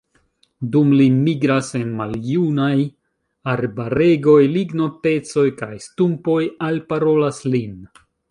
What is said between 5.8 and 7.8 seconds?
stumpoj “alparolas lin.